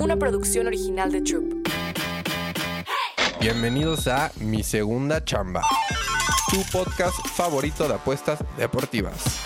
[0.00, 1.68] una producción original de Troop.
[3.38, 5.62] Bienvenidos a Mi Segunda Chamba,
[6.50, 9.40] tu podcast favorito de apuestas deportivas.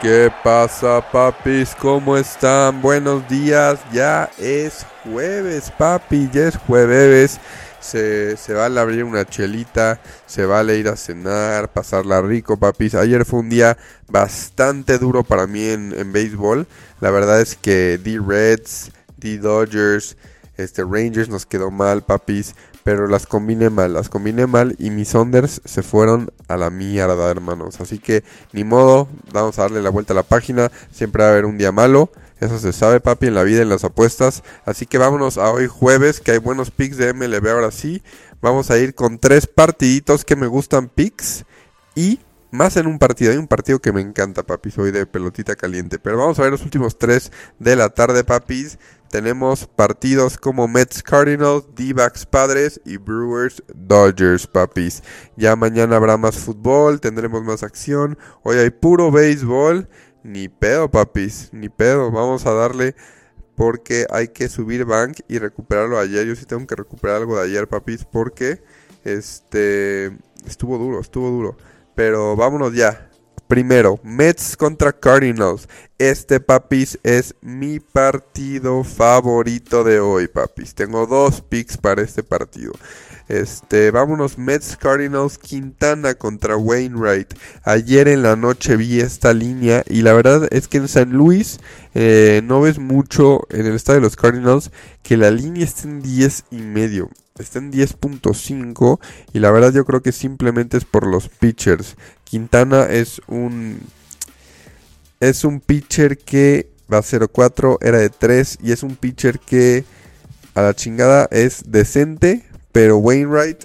[0.00, 1.74] ¿Qué pasa, papis?
[1.74, 2.80] ¿Cómo están?
[2.80, 3.80] Buenos días.
[3.92, 6.28] Ya es jueves, papi.
[6.32, 7.40] Ya es jueves.
[7.80, 12.94] Se, se vale abrir una chelita, se vale ir a cenar, pasarla rico, papis.
[12.94, 13.76] Ayer fue un día
[14.08, 16.66] bastante duro para mí en, en béisbol.
[17.00, 18.90] La verdad es que D-Reds,
[19.24, 20.16] D-Dodgers,
[20.56, 22.54] este Rangers nos quedó mal, papis.
[22.84, 27.30] Pero las combiné mal, las combiné mal y mis Sonders se fueron a la mierda,
[27.30, 27.80] hermanos.
[27.80, 30.70] Así que ni modo, vamos a darle la vuelta a la página.
[30.92, 32.12] Siempre va a haber un día malo.
[32.40, 34.42] Eso se sabe, papi, en la vida, en las apuestas.
[34.66, 38.02] Así que vámonos a hoy jueves, que hay buenos picks de MLB ahora sí.
[38.42, 41.46] Vamos a ir con tres partiditos que me gustan picks.
[41.94, 42.20] Y
[42.54, 43.32] más en un partido.
[43.32, 44.70] Hay un partido que me encanta, papi.
[44.70, 45.98] Soy de pelotita caliente.
[45.98, 48.78] Pero vamos a ver los últimos tres de la tarde, papis.
[49.10, 55.02] Tenemos partidos como Mets Cardinals, D-Backs Padres y Brewers Dodgers, papis.
[55.36, 58.16] Ya mañana habrá más fútbol, tendremos más acción.
[58.42, 59.88] Hoy hay puro béisbol.
[60.22, 62.10] Ni pedo, papis, ni pedo.
[62.10, 62.94] Vamos a darle
[63.56, 66.26] porque hay que subir bank y recuperarlo ayer.
[66.26, 68.62] Yo sí tengo que recuperar algo de ayer, papis, porque
[69.04, 71.56] este estuvo duro, estuvo duro.
[71.94, 73.10] Pero vámonos ya.
[73.48, 75.68] Primero, Mets contra Cardinals.
[75.98, 80.74] Este, papis, es mi partido favorito de hoy, papis.
[80.74, 82.72] Tengo dos picks para este partido.
[83.28, 87.34] Este, vámonos, Mets Cardinals Quintana contra Wainwright.
[87.64, 91.58] Ayer en la noche vi esta línea y la verdad es que en San Luis
[91.94, 94.70] eh, no ves mucho en el estado de los Cardinals
[95.02, 97.10] que la línea está en 10 y medio.
[97.36, 99.00] Está en 10.5
[99.32, 101.96] y la verdad yo creo que simplemente es por los pitchers.
[102.22, 103.80] Quintana es un
[105.18, 109.84] es un pitcher que va a 0.4, era de 3 y es un pitcher que
[110.54, 113.64] a la chingada es decente, pero Wainwright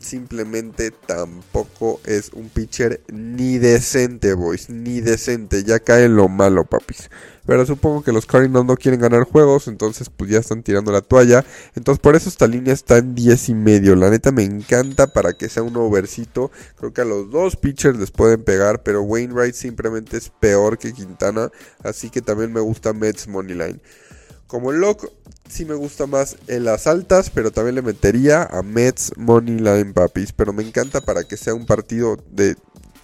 [0.00, 5.62] simplemente tampoco es un pitcher ni decente, boys, ni decente.
[5.64, 7.10] Ya cae lo malo, papis.
[7.46, 11.00] Pero supongo que los Cardinals no quieren ganar juegos, entonces pues ya están tirando la
[11.00, 11.44] toalla.
[11.74, 13.96] Entonces por eso esta línea está en 10 y medio.
[13.96, 16.50] La neta me encanta para que sea un overcito.
[16.76, 20.92] Creo que a los dos pitchers les pueden pegar, pero Wainwright simplemente es peor que
[20.92, 21.50] Quintana.
[21.82, 23.80] Así que también me gusta Mets Moneyline.
[24.50, 25.08] Como loco,
[25.48, 30.32] sí me gusta más en las altas, pero también le metería a Mets Moneyline Papis.
[30.32, 32.56] Pero me encanta para que sea un partido de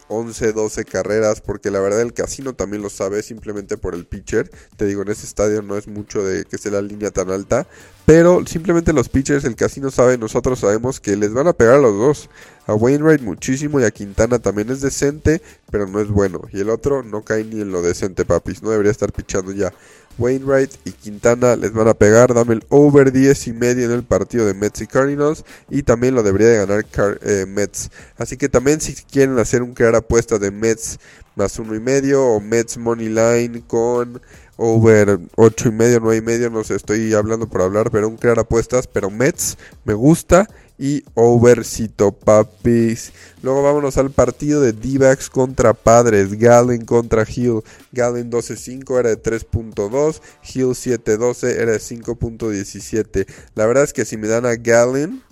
[0.09, 4.51] 11, 12 carreras, porque la verdad el casino también lo sabe, simplemente por el pitcher.
[4.77, 7.69] Te digo, en ese estadio no es mucho de que esté la línea tan alta,
[8.07, 11.79] pero simplemente los pitchers, el casino sabe, nosotros sabemos que les van a pegar a
[11.79, 12.29] los dos.
[12.67, 15.41] A Wainwright muchísimo y a Quintana también es decente,
[15.71, 16.43] pero no es bueno.
[16.53, 19.73] Y el otro no cae ni en lo decente, papis, no debería estar pichando ya.
[20.19, 22.35] Wainwright y Quintana les van a pegar.
[22.35, 25.45] Dame el over 10 y medio en el partido de Mets y Cardinals.
[25.71, 26.87] Y también lo debería de ganar
[27.23, 27.91] eh, Mets.
[28.17, 30.99] Así que también si quieren hacer un crear apuesta de Mets
[31.35, 34.21] más uno y medio o Mets Money Line con
[34.57, 38.17] over 8 y medio, 9 y medio, no sé, estoy hablando por hablar, pero un
[38.17, 43.13] crear apuestas, pero Mets me gusta y overcito papis.
[43.43, 47.63] Luego vámonos al partido de D-backs contra Padres, Galen contra Hill.
[47.93, 50.21] Galen 12.5 era de 3.2,
[50.55, 53.27] Hill 7.12 era de 5.17.
[53.55, 55.23] La verdad es que si me dan a Galen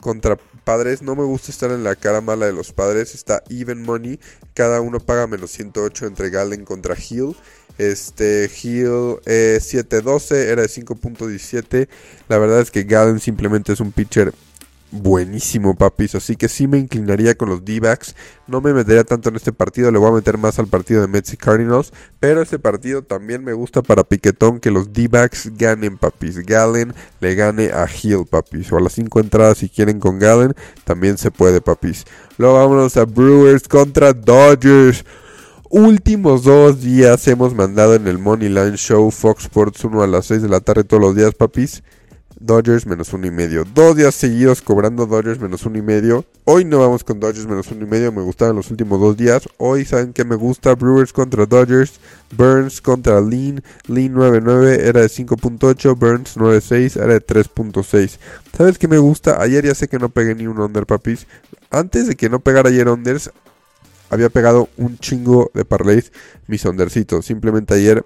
[0.00, 3.82] contra Padres, no me gusta estar en la cara mala de los Padres, está even
[3.82, 4.20] money,
[4.54, 7.36] cada uno paga menos 108 entre Galen contra Hill.
[7.80, 11.88] Este Hill eh, 7.12 era de 5.17.
[12.28, 14.34] La verdad es que Galen simplemente es un pitcher
[14.90, 16.14] buenísimo, papis.
[16.14, 18.14] Así que sí me inclinaría con los D-backs.
[18.46, 19.90] No me metería tanto en este partido.
[19.90, 21.90] Le voy a meter más al partido de Mets y Cardinals.
[22.18, 26.44] Pero este partido también me gusta para piquetón que los D-backs ganen, papis.
[26.44, 28.70] Galen le gane a Hill, papis.
[28.72, 30.54] O a las 5 entradas si quieren con Galen.
[30.84, 32.04] También se puede, papis.
[32.36, 35.02] Luego vámonos a Brewers contra Dodgers.
[35.72, 40.26] Últimos dos días hemos mandado en el Money Line Show Fox Sports 1 a las
[40.26, 41.84] 6 de la tarde todos los días, papis.
[42.40, 43.64] Dodgers menos uno y medio.
[43.72, 46.24] Dos días seguidos cobrando Dodgers menos uno y medio.
[46.42, 48.10] Hoy no vamos con Dodgers menos uno y medio.
[48.10, 49.48] Me gustaban los últimos dos días.
[49.58, 50.74] Hoy saben que me gusta.
[50.74, 52.00] Brewers contra Dodgers.
[52.36, 53.62] Burns contra Lean.
[53.86, 55.96] Lean 9.9 era de 5.8.
[55.96, 58.18] Burns 9.6 era de 3.6.
[58.58, 59.40] ¿Sabes qué me gusta?
[59.40, 61.28] Ayer ya sé que no pegué ni un under, papis.
[61.70, 63.30] Antes de que no pegara ayer unders,
[64.10, 66.12] había pegado un chingo de parlays
[66.46, 67.24] mis ondercitos.
[67.24, 68.04] Simplemente ayer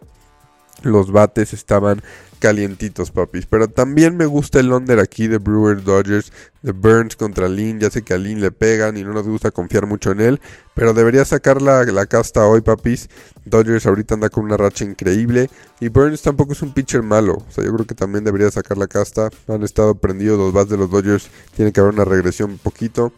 [0.82, 2.02] los bates estaban
[2.38, 3.46] calientitos, papis.
[3.46, 6.30] Pero también me gusta el under aquí de Brewers Dodgers,
[6.62, 7.80] de Burns contra Lin.
[7.80, 10.40] Ya sé que a Lin le pegan y no nos gusta confiar mucho en él.
[10.74, 13.08] Pero debería sacar la, la casta hoy, papis.
[13.46, 15.48] Dodgers ahorita anda con una racha increíble.
[15.80, 17.42] Y Burns tampoco es un pitcher malo.
[17.48, 19.30] O sea, yo creo que también debería sacar la casta.
[19.48, 21.28] Han estado prendidos los bats de los Dodgers.
[21.56, 23.12] Tiene que haber una regresión un poquito.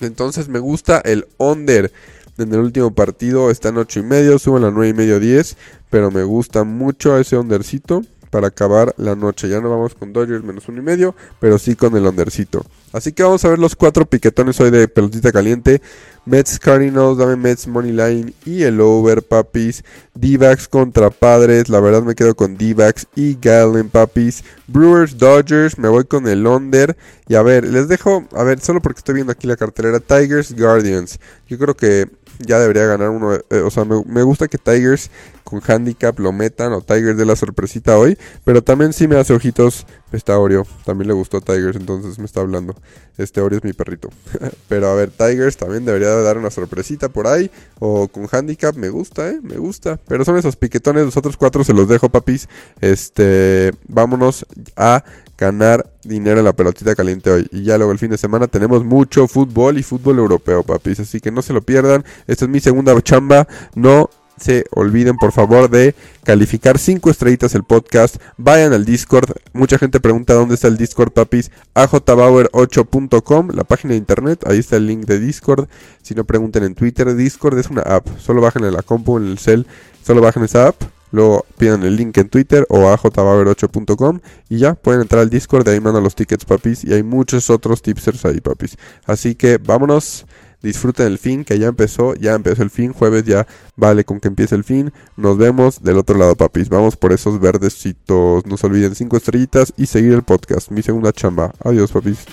[0.00, 1.92] Entonces me gusta el under
[2.38, 3.50] en el último partido.
[3.50, 5.56] Está en 8 y medio, suben a 9 y medio 10.
[5.90, 8.02] Pero me gusta mucho ese undercito
[8.36, 9.48] para acabar la noche.
[9.48, 12.66] Ya no vamos con Dodgers menos uno y medio, pero sí con el undercito.
[12.92, 15.80] Así que vamos a ver los cuatro piquetones hoy de pelotita caliente.
[16.26, 19.84] Mets Cardinals, dame Mets Money Line y el over, papis.
[20.12, 20.38] d
[20.68, 22.76] contra Padres, la verdad me quedo con d
[23.14, 24.44] y Galen, papis.
[24.66, 26.94] Brewers Dodgers, me voy con el under.
[27.28, 30.54] Y a ver, les dejo, a ver, solo porque estoy viendo aquí la cartelera, Tigers
[30.54, 31.18] Guardians.
[31.48, 33.34] Yo creo que ya debería ganar uno.
[33.34, 35.10] Eh, o sea, me, gusta que Tigers
[35.44, 38.18] con handicap lo metan o Tigers de la sorpresita hoy.
[38.44, 39.86] Pero también sí me hace ojitos.
[40.12, 40.66] Está Oreo.
[40.84, 42.74] También le gustó a Tigers, entonces me está hablando.
[43.18, 44.10] Este Oreo es mi perrito.
[44.68, 47.50] pero a ver, Tigers también debería dar una sorpresita por ahí.
[47.78, 49.40] O con handicap, me gusta, eh.
[49.42, 49.98] Me gusta.
[50.08, 51.04] Pero son esos piquetones.
[51.04, 52.48] Los otros cuatro se los dejo, papis.
[52.80, 53.72] Este.
[53.88, 54.46] Vámonos
[54.76, 55.04] a
[55.36, 57.48] ganar dinero en la pelotita caliente hoy.
[57.50, 61.00] Y ya luego el fin de semana tenemos mucho fútbol y fútbol europeo, papis.
[61.00, 62.04] Así que no se lo pierdan.
[62.26, 63.46] Esta es mi segunda chamba.
[63.74, 68.16] No se olviden por favor de calificar 5 estrellitas el podcast.
[68.36, 69.30] Vayan al Discord.
[69.52, 71.50] Mucha gente pregunta dónde está el Discord, papis.
[71.74, 74.44] ajbauer8.com, la página de internet.
[74.46, 75.68] Ahí está el link de Discord.
[76.02, 78.06] Si no pregunten en Twitter, Discord es una app.
[78.18, 79.66] Solo bajen en la compu, en el cel.
[80.02, 80.82] Solo bajen esa app
[81.16, 84.20] Luego pidan el link en Twitter o a jbaver8.com
[84.50, 87.48] y ya pueden entrar al Discord, de ahí mandan los tickets papis y hay muchos
[87.48, 88.76] otros tipsters ahí papis.
[89.06, 90.26] Así que vámonos,
[90.60, 93.46] disfruten el fin que ya empezó, ya empezó el fin, jueves ya
[93.76, 94.92] vale con que empiece el fin.
[95.16, 99.72] Nos vemos del otro lado papis, vamos por esos verdecitos, no se olviden 5 estrellitas
[99.78, 101.54] y seguir el podcast, mi segunda chamba.
[101.64, 102.26] Adiós papis.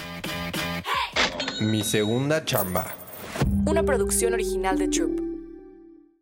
[1.61, 2.97] Mi segunda chamba.
[3.65, 5.32] Una producción original de Troop.